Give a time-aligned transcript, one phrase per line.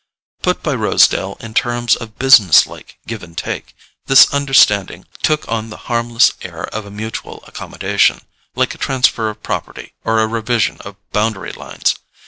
[0.41, 3.75] Put by Rosedale in terms of businesslike give and take,
[4.07, 8.21] this understanding took on the harmless air of a mutual accommodation,
[8.55, 11.97] like a transfer of property or a revision of boundary lines.